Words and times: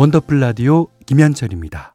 원더풀 0.00 0.40
라디오 0.40 0.86
김현철입니다. 1.04 1.94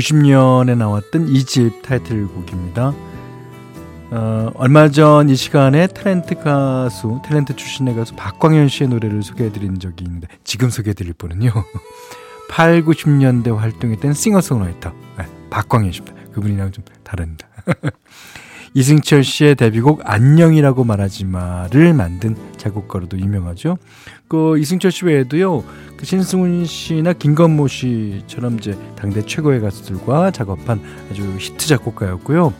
90년에 0.00 0.76
나왔던 0.76 1.28
이 1.28 1.44
집 1.44 1.80
타이틀곡입니다. 1.82 2.92
어, 4.10 4.50
얼마 4.54 4.88
전 4.90 5.28
이 5.30 5.34
시간에 5.36 5.86
탤런트 5.86 6.42
가수, 6.42 7.20
탤런트 7.24 7.56
출신의 7.56 7.96
가수 7.96 8.14
박광현 8.14 8.68
씨의 8.68 8.90
노래를 8.90 9.22
소개해드린 9.22 9.78
적이 9.80 10.04
있는데 10.04 10.28
지금 10.44 10.68
소개해드릴 10.70 11.14
분은요. 11.14 11.50
8, 12.50 12.84
90년대 12.84 13.56
활동했던 13.56 14.12
싱어송라이터 14.12 14.92
네, 15.18 15.26
박광현 15.50 15.90
씨입니다. 15.92 16.16
그분이랑 16.32 16.72
좀 16.72 16.84
다릅니다. 17.02 17.48
이승철 18.76 19.24
씨의 19.24 19.54
데뷔곡 19.54 20.02
안녕이라고 20.04 20.84
말하지 20.84 21.24
마를 21.24 21.94
만든 21.94 22.36
작곡가로도 22.58 23.18
유명하죠. 23.18 23.78
그 24.28 24.58
이승철 24.58 24.92
씨 24.92 25.06
외에도요. 25.06 25.64
그 25.96 26.04
신승훈 26.04 26.66
씨나 26.66 27.14
김건모 27.14 27.68
씨처럼 27.68 28.58
이제 28.58 28.78
당대 28.94 29.24
최고의 29.24 29.62
가수들과 29.62 30.30
작업한 30.30 30.82
아주 31.10 31.22
히트 31.38 31.66
작곡가였고요. 31.68 32.52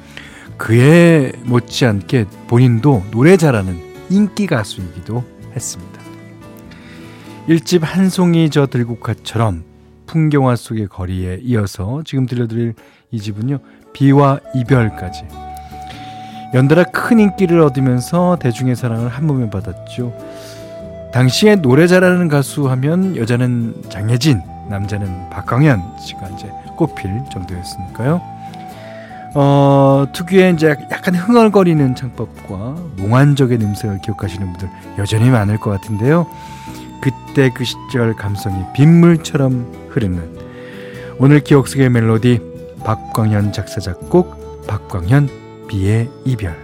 그에 0.56 1.32
못지않게 1.44 2.24
본인도 2.48 3.04
노래 3.10 3.36
잘하는 3.36 3.78
인기 4.08 4.46
가수이기도 4.46 5.22
했습니다. 5.54 6.00
일집 7.46 7.82
한 7.84 8.08
송이 8.08 8.48
저 8.48 8.66
들국화처럼 8.66 9.64
풍경화 10.06 10.56
속의 10.56 10.86
거리에 10.86 11.40
이어서 11.42 12.00
지금 12.06 12.24
들려드릴 12.24 12.72
이 13.10 13.20
집은요. 13.20 13.58
비와 13.92 14.40
이별까지 14.54 15.45
연달아 16.54 16.84
큰 16.84 17.18
인기를 17.18 17.60
얻으면서 17.60 18.36
대중의 18.40 18.76
사랑을 18.76 19.08
한 19.08 19.26
몸에 19.26 19.50
받았죠. 19.50 20.12
당시에 21.12 21.56
노래 21.56 21.86
잘하는 21.86 22.28
가수 22.28 22.68
하면 22.70 23.16
여자는 23.16 23.84
장혜진, 23.88 24.42
남자는 24.68 25.30
박광현 25.30 25.82
씨가 25.98 26.28
이제 26.28 26.50
꼽힐 26.76 27.22
정도였으니까요. 27.30 28.20
어, 29.34 30.06
특유의 30.12 30.54
이제 30.54 30.74
약간 30.90 31.14
흥얼거리는 31.14 31.94
창법과 31.94 32.56
몽환적인 32.96 33.60
음색을 33.60 34.00
기억하시는 34.00 34.46
분들 34.46 34.68
여전히 34.98 35.30
많을 35.30 35.58
것 35.58 35.70
같은데요. 35.70 36.26
그때 37.02 37.50
그 37.54 37.64
시절 37.64 38.14
감성이 38.14 38.64
빗물처럼 38.74 39.90
흐르는 39.90 40.38
오늘 41.18 41.40
기억 41.40 41.68
속의 41.68 41.90
멜로디 41.90 42.40
박광현 42.84 43.52
작사 43.52 43.80
작곡 43.80 44.66
박광현 44.66 45.45
비의 45.68 46.08
이별 46.24 46.56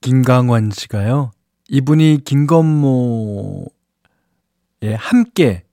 김강원 0.00 0.70
씨가요. 0.70 1.30
이분이 1.68 2.22
김건모에 2.24 3.68
함께 4.96 5.64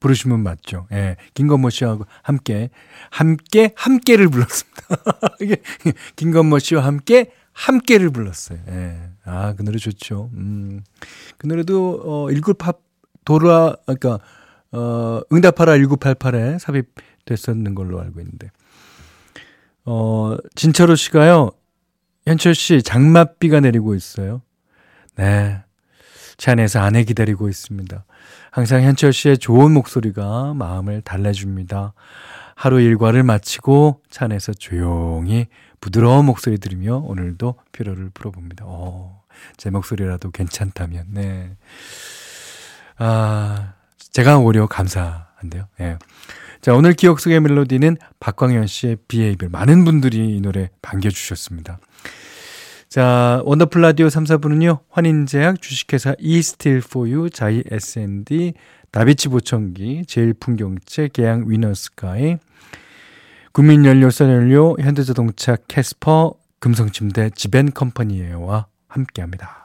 부르시면 0.00 0.40
맞죠. 0.40 0.86
예. 0.92 1.16
김건모 1.34 1.70
씨하고 1.70 2.04
함께 2.22 2.70
함께 3.10 3.72
함께를 3.74 4.28
불렀습니다. 4.28 4.86
김건모 6.14 6.60
씨와 6.60 6.84
함께 6.84 7.32
함께를 7.52 8.10
불렀어요. 8.10 8.60
예. 8.68 9.10
아, 9.24 9.54
그 9.54 9.64
노래 9.64 9.78
좋죠. 9.78 10.30
음. 10.34 10.84
그 11.36 11.46
노래도 11.48 12.00
어 12.04 12.26
19팝 12.28 12.78
돌아 13.24 13.74
그러니까 13.86 14.20
어 14.72 15.20
응답하라 15.32 15.76
1988에 15.76 16.58
삽입 16.58 16.86
됐었는 17.24 17.74
걸로 17.74 18.00
알고 18.00 18.20
있는데. 18.20 18.50
어, 19.84 20.36
진철호 20.54 20.96
씨가요, 20.96 21.50
현철 22.26 22.54
씨, 22.54 22.82
장맛비가 22.82 23.60
내리고 23.60 23.94
있어요. 23.94 24.42
네. 25.16 25.62
차 26.36 26.52
안에서 26.52 26.80
아내 26.80 27.04
기다리고 27.04 27.48
있습니다. 27.48 28.04
항상 28.50 28.82
현철 28.82 29.12
씨의 29.12 29.38
좋은 29.38 29.72
목소리가 29.72 30.52
마음을 30.54 31.00
달래줍니다. 31.00 31.94
하루 32.54 32.80
일과를 32.80 33.22
마치고 33.22 34.02
차 34.10 34.26
안에서 34.26 34.52
조용히 34.52 35.46
부드러운 35.80 36.26
목소리 36.26 36.58
들으며 36.58 36.98
오늘도 36.98 37.54
피로를 37.72 38.10
풀어봅니다. 38.12 38.64
어, 38.68 39.22
제 39.56 39.70
목소리라도 39.70 40.30
괜찮다면, 40.30 41.06
네. 41.12 41.56
아, 42.98 43.74
제가 44.12 44.38
오히려 44.38 44.66
감사한데요. 44.66 45.66
예. 45.80 45.84
네. 45.84 45.98
자, 46.60 46.74
오늘 46.74 46.92
기억 46.92 47.20
속의 47.20 47.40
멜로디는 47.40 47.98
박광현 48.18 48.66
씨의 48.66 48.96
비의 49.06 49.21
이별. 49.21 49.48
많은 49.48 49.84
분들이 49.84 50.36
이 50.36 50.40
노래 50.40 50.70
반겨주셨습니다. 50.82 51.78
자, 52.88 53.42
원더풀 53.44 53.82
라디오 53.82 54.08
3, 54.08 54.24
4부는요, 54.24 54.80
환인제약, 54.88 55.60
주식회사 55.60 56.14
이스틸포유, 56.18 57.30
자이 57.30 57.62
S&D, 57.70 58.54
다비치 58.90 59.28
보청기, 59.28 60.06
제일풍경채, 60.06 61.10
계양 61.12 61.44
위너스카이, 61.46 62.38
국민연료 63.52 64.10
선연료, 64.10 64.76
현대자동차 64.80 65.56
캐스퍼, 65.68 66.34
금성침대, 66.60 67.30
지벤컴퍼니와 67.34 68.66
함께합니다. 68.88 69.57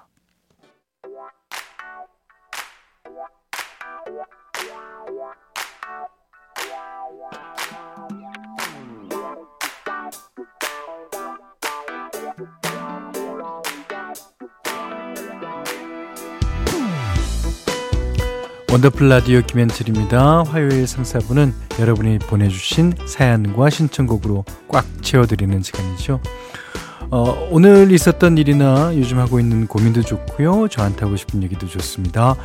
원더풀 18.74 19.08
라디오 19.08 19.40
김현철입니다. 19.44 20.46
화요일 20.48 20.88
상사부는 20.88 21.54
여러분이 21.80 22.18
보내주신 22.18 22.94
사연과 23.06 23.70
신청곡으로 23.70 24.46
꽉 24.68 24.84
채워드리는 25.04 25.62
시간이죠. 25.62 26.20
어, 27.12 27.48
오늘 27.52 27.92
있었던 27.92 28.40
일이나 28.40 28.92
요즘 28.98 29.20
하고 29.20 29.40
있는 29.40 29.68
고민도 29.68 30.02
좋고요. 30.02 30.70
저한테 30.70 31.06
하고 31.06 31.16
싶은 31.16 31.44
얘기도 31.44 31.68
좋습니다. 31.68 32.36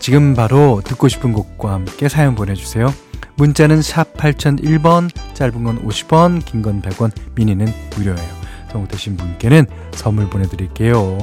지금 0.00 0.34
바로 0.34 0.82
듣고 0.84 1.06
싶은 1.06 1.32
곡과 1.32 1.74
함께 1.74 2.08
사연 2.08 2.34
보내주세요. 2.34 2.92
문자는 3.36 3.80
샵 3.80 4.14
8001번, 4.14 5.10
짧은 5.34 5.62
건 5.62 5.86
50원, 5.86 6.44
긴 6.44 6.60
건 6.60 6.82
100원, 6.82 7.12
미니는 7.36 7.72
무료예요. 7.94 8.38
성공되신 8.72 9.16
분께는 9.16 9.66
선물 9.92 10.28
보내드릴게요. 10.28 11.18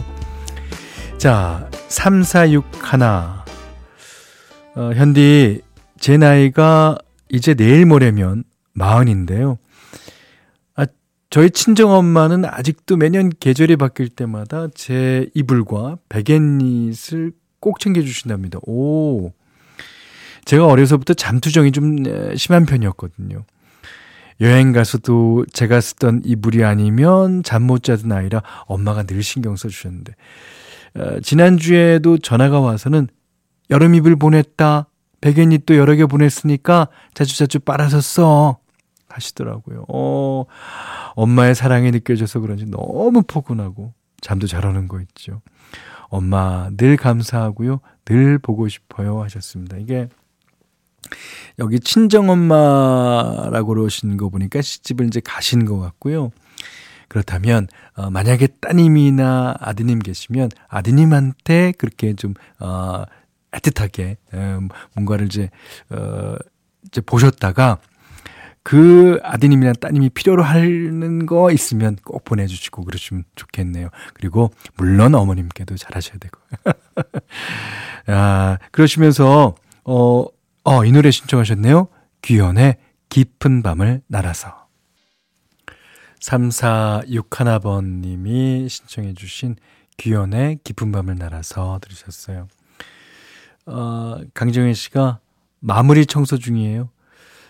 자, 1.18 1.70
3461 1.90 3.45
어, 4.76 4.92
현디, 4.94 5.62
제 6.00 6.18
나이가 6.18 6.98
이제 7.30 7.54
내일 7.54 7.86
모레면 7.86 8.44
마흔인데요. 8.74 9.58
아, 10.76 10.86
저희 11.30 11.50
친정엄마는 11.50 12.44
아직도 12.46 12.98
매년 12.98 13.30
계절이 13.40 13.78
바뀔 13.78 14.10
때마다 14.10 14.68
제 14.76 15.30
이불과 15.34 15.98
베갯잇을 16.10 17.32
꼭 17.62 17.80
챙겨주신답니다. 17.80 18.60
오. 18.64 19.32
제가 20.44 20.68
어려서부터 20.68 21.14
잠투정이 21.14 21.72
좀 21.72 22.04
심한 22.36 22.66
편이었거든요. 22.66 23.46
여행 24.42 24.74
가서도 24.74 25.46
제가 25.54 25.80
쓰던 25.80 26.22
이불이 26.26 26.66
아니면 26.66 27.42
잠 27.44 27.64
못 27.64 27.82
자던 27.82 28.12
아이라 28.12 28.44
엄마가 28.68 29.04
늘 29.04 29.24
신경 29.24 29.56
써주셨는데, 29.56 30.14
어, 30.96 31.20
지난주에도 31.22 32.18
전화가 32.18 32.60
와서는 32.60 33.08
여름 33.70 33.96
이불 33.96 34.16
보냈다. 34.16 34.88
베개니 35.22 35.60
또 35.60 35.76
여러 35.76 35.96
개 35.96 36.06
보냈으니까 36.06 36.88
자주자주 37.14 37.60
빨아서 37.60 38.02
써. 38.02 38.60
하시더라고요. 39.16 39.86
어, 39.88 40.46
엄마의 41.16 41.56
사랑이 41.56 41.92
느껴져서 41.92 42.40
그런지 42.40 42.66
너무 42.66 43.24
포근하고 43.26 43.94
잠도 44.22 44.48
잘 44.48 44.66
오는 44.66 44.88
거 44.88 45.00
있죠. 45.02 45.42
엄마 46.10 46.70
늘 46.78 46.98
감사하고요. 46.98 47.80
늘 48.06 48.38
보고 48.38 48.68
싶어요 48.68 49.22
하셨습니다. 49.24 49.78
이게 49.78 50.08
여기 51.60 51.80
친정엄마라고 51.80 53.68
그러신 53.68 54.18
거 54.18 54.30
보니까 54.30 54.62
시집을 54.62 55.08
이제 55.08 55.22
가신 55.24 55.66
것 55.66 55.80
같고요. 55.80 56.32
그렇다면 57.08 57.68
어, 57.96 58.10
만약에 58.10 58.48
따님이나 58.48 59.56
아드님 59.60 60.00
계시면 60.00 60.50
아드님한테 60.68 61.74
그렇게 61.78 62.14
좀 62.14 62.34
어, 62.60 63.04
애틋하게 63.56 64.18
음, 64.34 64.70
뭔가를 64.94 65.28
이제 65.28 65.50
어, 65.90 66.36
이제 66.86 67.02
보셨다가 67.02 67.80
그 68.64 69.20
아드님이나 69.22 69.74
따님이 69.74 70.10
필요로 70.10 70.42
하는 70.42 71.28
거 71.28 71.52
있으면 71.52 71.98
꼭 72.04 72.24
보내주시고 72.24 72.84
그러시면 72.84 73.26
좋겠네요. 73.36 73.90
그리고 74.16 74.50
물론 74.76 75.14
어머님께도 75.14 75.78
잘하셔야 75.78 76.18
되고. 76.18 76.40
아, 78.08 78.58
그러시면서 78.72 79.54
어, 79.84 80.26
어, 80.64 80.84
이 80.84 80.92
노래 80.92 81.12
신청하셨네요. 81.12 81.90
귀연의 82.24 82.78
깊은 83.10 83.62
밤을 83.62 84.02
날아서. 84.08 84.66
3461번님이 86.22 88.68
신청해 88.68 89.14
주신 89.14 89.58
귀연의 89.98 90.58
깊은 90.64 90.92
밤을 90.92 91.20
날아서 91.20 91.78
들으셨어요. 91.84 92.48
어, 93.66 94.20
강정현 94.34 94.74
씨가 94.74 95.20
마무리 95.60 96.06
청소 96.06 96.38
중이에요. 96.38 96.90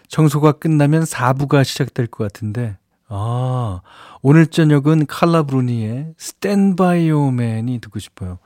청소가 0.07 0.53
끝나면 0.53 1.03
4부가 1.03 1.63
시작될 1.63 2.07
것 2.07 2.23
같은데, 2.23 2.77
아, 3.07 3.81
오늘 4.21 4.47
저녁은 4.47 5.05
칼라 5.07 5.43
브루니의 5.43 6.13
스탠바이 6.17 7.11
오맨이 7.11 7.79
듣고 7.79 7.99
싶어요. 7.99 8.39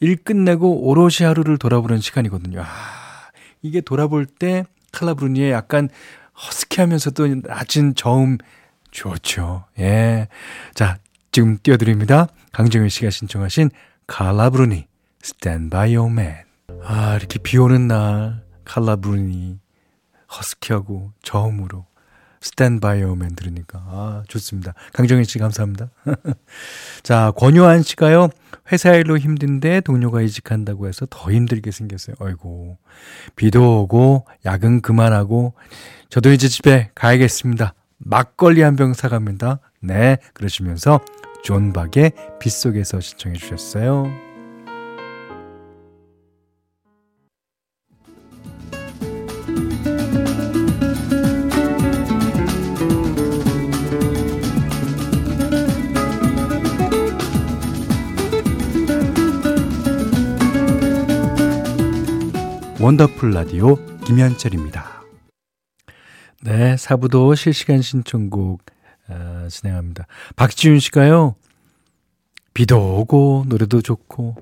일 0.00 0.16
끝내고 0.16 0.86
오롯이 0.88 1.26
하루를 1.26 1.58
돌아보는 1.58 2.00
시간이거든요. 2.00 2.60
아, 2.62 2.66
이게 3.62 3.80
돌아볼 3.80 4.26
때 4.26 4.64
칼라 4.92 5.14
브루니의 5.14 5.52
약간 5.52 5.88
허스키하면서도 6.36 7.42
낮은 7.44 7.94
저음 7.94 8.38
좋죠. 8.90 9.64
예. 9.78 10.28
자, 10.74 10.98
지금 11.32 11.58
띄워드립니다. 11.62 12.28
강정일 12.52 12.90
씨가 12.90 13.10
신청하신 13.10 13.70
칼라 14.06 14.50
브루니, 14.50 14.86
스탠바이 15.22 15.96
오맨. 15.96 16.53
아, 16.82 17.16
이렇게 17.16 17.38
비 17.38 17.58
오는 17.58 17.86
날, 17.88 18.42
칼라 18.64 18.96
브루니. 18.96 19.58
허스키하고 20.36 21.12
저음으로 21.22 21.86
스탠바이 22.40 23.02
오맨 23.04 23.36
들으니까 23.36 23.78
아 23.86 24.22
좋습니다. 24.26 24.74
강정희 24.92 25.24
씨 25.24 25.38
감사합니다. 25.38 25.90
자 27.04 27.30
권효한 27.36 27.82
씨가요 27.82 28.28
회사 28.72 28.92
일로 28.94 29.16
힘든데 29.16 29.82
동료가 29.82 30.22
이직한다고 30.22 30.88
해서 30.88 31.06
더 31.08 31.30
힘들게 31.30 31.70
생겼어요. 31.70 32.16
아이고 32.20 32.78
비도 33.36 33.82
오고 33.82 34.26
야근 34.44 34.80
그만하고 34.80 35.54
저도 36.10 36.32
이제 36.32 36.48
집에 36.48 36.90
가야겠습니다. 36.96 37.74
막걸리 37.98 38.62
한 38.62 38.74
병 38.76 38.92
사갑니다. 38.92 39.60
네 39.80 40.16
그러시면서 40.32 41.00
존 41.44 41.72
박의 41.72 42.12
빗속에서 42.40 43.00
신청해 43.00 43.36
주셨어요. 43.38 44.23
원더풀 62.88 63.30
라디오 63.30 63.76
김현철입니다. 64.04 65.02
네, 66.42 66.76
사부도 66.76 67.34
실시간 67.34 67.80
신청곡 67.80 68.60
어, 69.08 69.46
진행합니다. 69.50 70.06
박지윤 70.36 70.80
씨가요. 70.80 71.34
비도 72.52 72.98
오고 72.98 73.46
노래도 73.48 73.80
좋고 73.80 74.36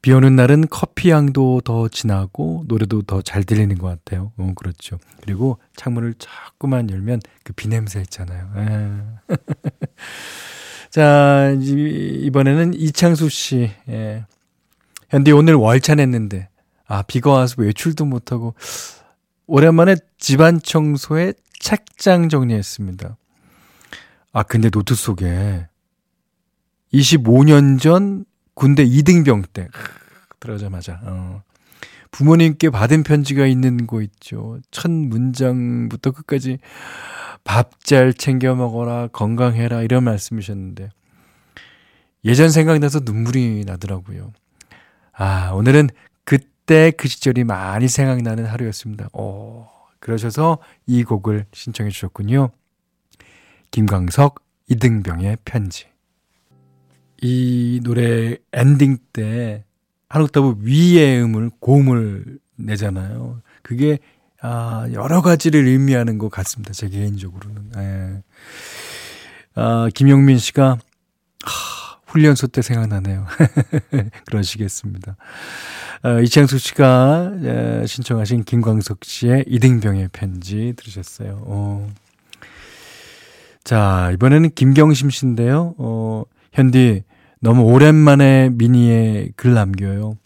비 0.00 0.12
오는 0.14 0.34
날은 0.34 0.68
커피 0.70 1.10
향도 1.10 1.60
더 1.60 1.88
진하고 1.88 2.64
노래도 2.68 3.02
더 3.02 3.20
잘 3.20 3.44
들리는 3.44 3.76
것 3.76 3.86
같아요. 3.88 4.32
어, 4.38 4.52
그렇죠. 4.56 4.98
그리고 5.20 5.58
창문을 5.76 6.14
자꾸만 6.18 6.88
열면 6.88 7.20
그 7.44 7.52
비 7.52 7.68
냄새 7.68 8.00
있잖아요. 8.00 8.50
예. 8.56 9.34
자, 10.88 11.54
이번에는 11.60 12.72
이창수 12.72 13.28
씨. 13.28 13.70
예. 13.90 14.24
현디 15.10 15.32
오늘 15.32 15.52
월차 15.54 15.96
냈는데 15.96 16.48
아, 16.88 17.02
비가 17.02 17.30
와서 17.30 17.54
외출도 17.58 18.04
못하고, 18.06 18.54
오랜만에 19.46 19.96
집안 20.18 20.60
청소에 20.60 21.34
책장 21.60 22.28
정리했습니다. 22.28 23.16
아, 24.32 24.42
근데 24.42 24.70
노트 24.70 24.94
속에 24.94 25.68
25년 26.92 27.80
전 27.80 28.24
군대 28.54 28.84
2등병 28.84 29.44
때, 29.52 29.68
들어가자마자, 30.40 31.00
어. 31.04 31.42
부모님께 32.10 32.70
받은 32.70 33.02
편지가 33.02 33.46
있는 33.46 33.86
거 33.86 34.00
있죠. 34.00 34.58
첫 34.70 34.90
문장부터 34.90 36.10
끝까지 36.12 36.58
밥 37.44 37.70
잘 37.84 38.12
챙겨 38.14 38.54
먹어라, 38.54 39.08
건강해라, 39.08 39.82
이런 39.82 40.04
말씀이셨는데, 40.04 40.88
예전 42.24 42.50
생각나서 42.50 43.00
눈물이 43.04 43.64
나더라고요. 43.66 44.32
아, 45.12 45.50
오늘은 45.52 45.88
그때 46.68 46.90
그 46.90 47.08
시절이 47.08 47.44
많이 47.44 47.88
생각나는 47.88 48.44
하루였습니다. 48.44 49.08
오, 49.14 49.66
그러셔서 50.00 50.58
이 50.86 51.02
곡을 51.02 51.46
신청해 51.50 51.88
주셨군요. 51.88 52.50
김광석 53.70 54.44
이등병의 54.68 55.38
편지. 55.46 55.86
이 57.22 57.80
노래 57.82 58.36
엔딩 58.52 58.98
때 59.14 59.64
한옥다브 60.10 60.56
위의 60.60 61.22
음을 61.22 61.52
고음을 61.58 62.38
내잖아요. 62.56 63.40
그게 63.62 63.98
아, 64.42 64.86
여러 64.92 65.22
가지를 65.22 65.66
의미하는 65.66 66.18
것 66.18 66.28
같습니다. 66.28 66.74
제 66.74 66.90
개인적으로는. 66.90 67.70
예. 67.78 68.22
아, 69.54 69.88
김영민 69.94 70.36
씨가 70.36 70.76
하, 71.44 71.98
훈련소 72.08 72.48
때 72.48 72.60
생각나네요. 72.60 73.26
그러시겠습니다. 74.28 75.16
어, 76.04 76.20
이창수 76.20 76.58
씨가 76.58 77.32
어, 77.42 77.86
신청하신 77.86 78.44
김광석 78.44 79.04
씨의 79.04 79.44
이등병의 79.48 80.10
편지 80.12 80.74
들으셨어요. 80.76 81.42
어. 81.46 81.90
자, 83.64 84.10
이번에는 84.14 84.50
김경심 84.54 85.10
씨인데요. 85.10 85.74
어, 85.78 86.22
현디, 86.52 87.02
너무 87.40 87.62
오랜만에 87.62 88.50
미니에 88.50 89.30
글 89.36 89.54
남겨요. 89.54 90.16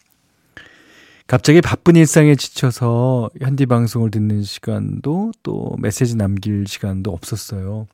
갑자기 1.26 1.62
바쁜 1.62 1.96
일상에 1.96 2.34
지쳐서 2.34 3.30
현디 3.40 3.66
방송을 3.66 4.10
듣는 4.10 4.42
시간도 4.42 5.32
또 5.42 5.76
메시지 5.78 6.16
남길 6.16 6.66
시간도 6.66 7.10
없었어요. 7.10 7.86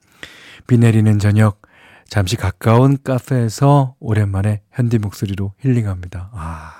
비 0.67 0.77
내리는 0.77 1.19
저녁, 1.21 1.63
잠시 2.09 2.35
가까운 2.35 2.99
카페에서 3.03 3.95
오랜만에 4.01 4.63
현디 4.73 4.99
목소리로 4.99 5.53
힐링합니다. 5.61 6.31
아. 6.33 6.78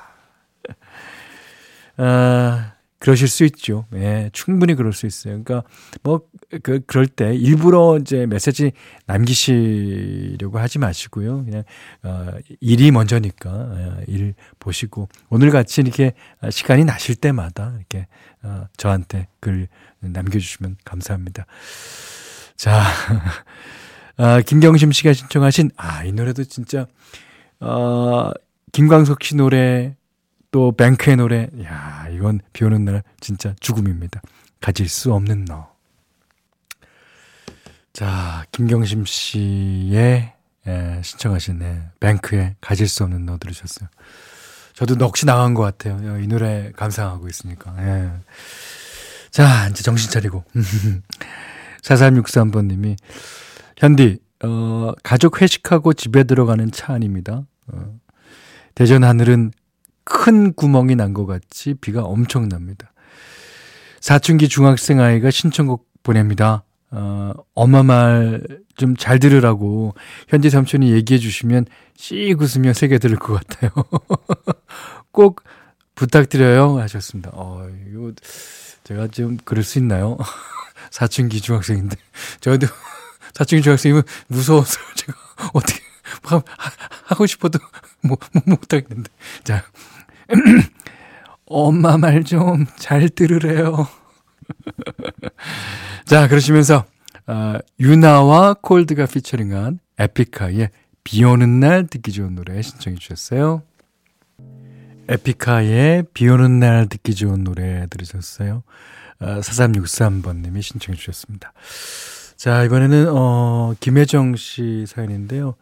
아, 1.98 2.75
그러실 2.98 3.28
수 3.28 3.44
있죠. 3.44 3.87
예, 3.94 4.30
충분히 4.32 4.75
그럴 4.75 4.92
수 4.92 5.06
있어요. 5.06 5.42
그러니까 5.42 5.68
뭐 6.02 6.22
그 6.62 6.80
그럴 6.87 7.06
때 7.06 7.34
일부러 7.34 7.98
이제 8.00 8.25
메시지 8.26 8.72
남기시려고 9.06 10.58
하지 10.58 10.78
마시고요. 10.78 11.44
그냥 11.44 11.62
어 12.02 12.32
일이 12.60 12.90
먼저니까 12.90 13.50
어, 13.50 14.00
일 14.06 14.34
보시고 14.58 15.08
오늘 15.28 15.50
같이 15.50 15.82
이렇게 15.82 16.12
시간이 16.50 16.84
나실 16.84 17.16
때마다 17.16 17.75
이렇게 17.76 18.06
어 18.42 18.66
저한테 18.76 19.28
글 19.40 19.68
남겨 20.00 20.38
주시면 20.38 20.76
감사합니다. 20.84 21.46
자. 22.56 22.82
아, 24.20 24.40
김경심 24.40 24.90
씨가 24.90 25.12
신청하신 25.12 25.70
아, 25.76 26.02
이 26.02 26.10
노래도 26.10 26.42
진짜 26.42 26.88
어 27.60 28.32
김광석 28.72 29.22
씨 29.22 29.37
노래 29.37 29.94
또 30.50 30.73
뱅크의 30.73 31.17
노래, 31.17 31.49
야 31.62 32.07
이건 32.11 32.40
비 32.52 32.64
오는 32.64 32.85
날 32.85 33.02
진짜 33.21 33.55
죽음입니다. 33.61 34.21
가질 34.61 34.88
수 34.88 35.12
없는 35.12 35.45
너. 35.45 35.71
자, 37.93 38.45
김경심 38.52 39.05
씨의 39.05 40.33
예, 40.67 41.00
신청하신 41.02 41.59
네, 41.59 41.83
뱅크의 42.00 42.57
가질 42.61 42.88
수 42.88 43.05
없는 43.05 43.26
너 43.26 43.38
들으셨어요. 43.38 43.88
저도 44.75 44.97
넋이 44.97 45.25
나간 45.26 45.55
것 45.55 45.62
같아요. 45.62 46.21
이 46.21 46.26
노래 46.26 46.71
감상하고 46.76 47.28
있으니까. 47.28 47.75
예. 47.78 48.11
자, 49.31 49.69
이제 49.69 49.83
정신 49.83 50.11
차리고. 50.11 50.45
4363번님이, 51.83 52.97
현디, 53.76 54.19
어, 54.45 54.93
가족 55.02 55.40
회식하고 55.40 55.95
집에 55.95 56.25
들어가는 56.25 56.71
차 56.71 56.93
안입니다. 56.93 57.43
어, 57.69 57.99
대전 58.75 59.05
하늘은 59.05 59.52
큰 60.08 60.52
구멍이 60.54 60.96
난 60.96 61.12
것 61.12 61.26
같이 61.26 61.74
비가 61.74 62.02
엄청납니다. 62.02 62.92
사춘기 64.00 64.48
중학생 64.48 65.00
아이가 65.00 65.30
신청곡 65.30 65.86
보냅니다. 66.02 66.64
어, 66.90 67.32
엄마 67.54 67.82
말 67.82 68.40
좀 68.78 68.96
잘 68.96 69.18
들으라고 69.18 69.94
현지 70.28 70.50
삼촌이 70.50 70.92
얘기해 70.92 71.18
주시면 71.18 71.66
씩 71.96 72.40
웃으며 72.40 72.72
새겨 72.72 72.98
들을 72.98 73.16
것 73.18 73.34
같아요. 73.34 73.70
꼭 75.10 75.42
부탁드려요 75.96 76.78
하셨습니다. 76.78 77.30
어, 77.34 77.68
이거 77.90 78.12
제가 78.84 79.08
좀 79.08 79.36
그럴 79.44 79.64
수 79.64 79.78
있나요? 79.78 80.16
사춘기 80.92 81.40
중학생인데 81.40 81.96
저도 82.40 82.68
사춘기 83.34 83.62
중학생이면 83.62 84.04
무서워서 84.28 84.78
제가 84.94 85.12
어떻게 85.52 85.80
하고 87.04 87.26
싶어도 87.26 87.58
뭐, 88.02 88.16
뭐 88.32 88.42
못하겠는데 88.46 89.10
자 89.42 89.64
엄마 91.47 91.97
말 91.97 92.23
좀 92.25 92.66
잘 92.76 93.08
들으래요. 93.08 93.88
자, 96.04 96.28
그러시면서, 96.28 96.85
어, 97.26 97.54
유나와 97.80 98.54
콜드가 98.54 99.06
피처링한 99.06 99.78
에픽하의 99.99 100.70
비 101.04 101.25
오는 101.25 101.61
날 101.61 101.87
듣기 101.87 102.12
좋은 102.12 102.35
노래 102.35 102.61
신청해 102.62 102.99
주셨어요. 102.99 103.62
에픽하의 105.08 106.04
비 106.12 106.28
오는 106.28 106.58
날 106.61 106.87
듣기 106.88 107.14
좋은 107.14 107.44
노래 107.44 107.87
들으셨어요. 107.88 108.62
어, 109.20 109.26
4363번님이 109.40 110.62
신청해 110.62 110.97
주셨습니다. 110.99 111.52
자, 112.37 112.62
이번에는, 112.64 113.08
어, 113.11 113.75
김혜정 113.80 114.37
씨 114.37 114.85
사연인데요. 114.87 115.56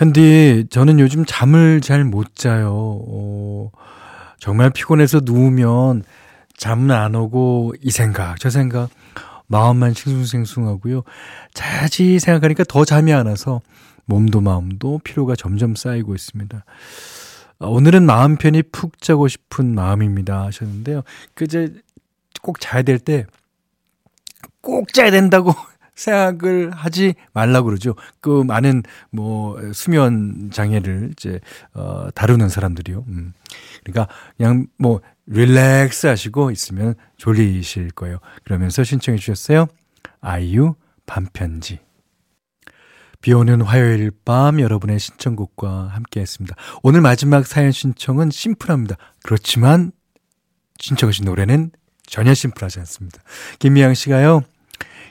현디, 0.00 0.68
저는 0.70 0.98
요즘 0.98 1.26
잠을 1.26 1.82
잘 1.82 2.04
못 2.04 2.34
자요. 2.34 2.72
어, 3.06 3.70
정말 4.38 4.70
피곤해서 4.70 5.20
누우면 5.24 6.04
잠은 6.56 6.90
안 6.90 7.14
오고 7.14 7.74
이 7.82 7.90
생각 7.90 8.40
저 8.40 8.48
생각 8.48 8.88
마음만 9.48 9.92
싱숭생숭하고요. 9.92 11.02
자지 11.52 12.18
생각하니까 12.18 12.64
더 12.66 12.86
잠이 12.86 13.12
안 13.12 13.26
와서 13.26 13.60
몸도 14.06 14.40
마음도 14.40 15.00
피로가 15.04 15.36
점점 15.36 15.74
쌓이고 15.74 16.14
있습니다. 16.14 16.64
어, 17.58 17.68
오늘은 17.68 18.06
마음 18.06 18.36
편히 18.36 18.62
푹 18.62 19.02
자고 19.02 19.28
싶은 19.28 19.74
마음입니다 19.74 20.44
하셨는데요. 20.46 21.02
그제 21.34 21.74
꼭 22.40 22.58
자야 22.58 22.80
될 22.82 22.98
때 23.00 23.26
꼭 24.62 24.92
자야 24.94 25.10
된다고 25.10 25.54
생각을 25.94 26.70
하지 26.70 27.14
말라고 27.32 27.66
그러죠. 27.66 27.94
그 28.20 28.42
많은 28.42 28.82
뭐 29.10 29.58
수면 29.72 30.50
장애를 30.52 31.10
이제 31.12 31.40
어 31.74 32.08
다루는 32.14 32.48
사람들이요. 32.48 33.04
음. 33.08 33.32
그러니까 33.84 34.12
그냥 34.36 34.66
뭐 34.78 35.00
릴렉스 35.26 36.06
하시고 36.06 36.50
있으면 36.50 36.94
졸리실 37.16 37.90
거예요. 37.90 38.18
그러면서 38.44 38.84
신청해 38.84 39.18
주셨어요. 39.18 39.66
아이유 40.20 40.74
반편지. 41.06 41.80
비 43.20 43.34
오는 43.34 43.60
화요일 43.60 44.10
밤 44.24 44.60
여러분의 44.60 44.98
신청곡과 44.98 45.88
함께 45.88 46.20
했습니다. 46.20 46.56
오늘 46.82 47.00
마지막 47.02 47.46
사연 47.46 47.70
신청은 47.70 48.30
심플합니다. 48.30 48.96
그렇지만 49.22 49.92
신청하신 50.78 51.26
노래는 51.26 51.70
전혀 52.06 52.32
심플하지 52.32 52.80
않습니다. 52.80 53.22
김미양 53.58 53.94
씨가요. 53.94 54.42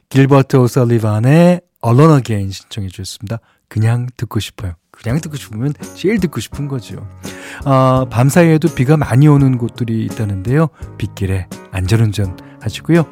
길버트 0.09 0.57
오설리반의 0.57 1.61
Alone 1.85 2.15
Again 2.17 2.51
신청해 2.51 2.89
주셨습니다. 2.89 3.39
그냥 3.67 4.07
듣고 4.17 4.39
싶어요. 4.39 4.73
그냥 4.91 5.21
듣고 5.21 5.37
싶으면 5.37 5.73
제일 5.95 6.19
듣고 6.19 6.39
싶은 6.39 6.67
거죠. 6.67 7.07
어, 7.65 8.05
밤사이에도 8.09 8.73
비가 8.73 8.97
많이 8.97 9.27
오는 9.27 9.57
곳들이 9.57 10.03
있다는데요. 10.05 10.69
빗길에 10.97 11.47
안전운전 11.71 12.37
하시고요. 12.59 13.05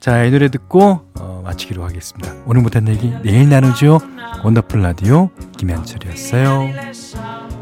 자, 0.00 0.24
이 0.24 0.30
노래 0.30 0.50
듣고 0.50 1.06
어, 1.18 1.42
마치기로 1.44 1.84
하겠습니다. 1.84 2.34
오늘 2.46 2.62
못한 2.62 2.88
얘기 2.88 3.10
내일 3.22 3.48
나누죠. 3.48 4.00
원더풀 4.44 4.82
라디오 4.82 5.30
김현철이었어요. 5.56 7.59